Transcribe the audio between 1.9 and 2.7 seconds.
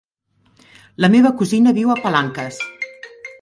a Palanques.